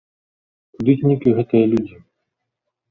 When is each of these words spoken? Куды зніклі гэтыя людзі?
Куды 0.73 0.91
зніклі 1.03 1.37
гэтыя 1.41 1.65
людзі? 1.77 1.95